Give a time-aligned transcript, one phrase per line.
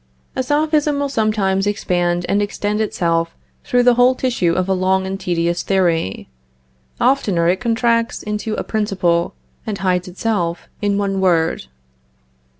[0.35, 5.05] A Sophism will sometimes expand and extend itself through the whole tissue of a long
[5.05, 6.27] and tedious theory.
[6.99, 9.35] Oftener it contracts into a principle,
[9.67, 11.67] and hides itself in one word.